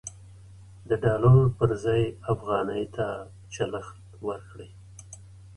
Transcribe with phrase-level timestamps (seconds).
[0.89, 2.03] د ډالرو پر ځای
[2.33, 2.83] افغانۍ
[3.53, 4.69] چلښت ورکړئ.